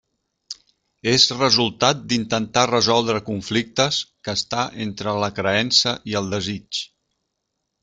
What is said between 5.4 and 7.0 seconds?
creença i el desig.